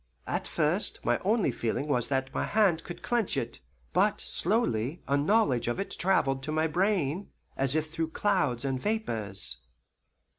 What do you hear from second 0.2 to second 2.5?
At first my only feeling was that my